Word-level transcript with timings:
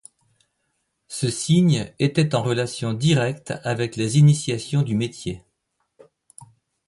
Ce 1.07 1.29
signe 1.29 1.93
était 1.99 2.33
en 2.33 2.41
relation 2.41 2.93
directe 2.95 3.53
avec 3.63 3.95
les 3.95 4.17
initiations 4.17 4.81
du 4.81 4.95
métier. 4.95 5.43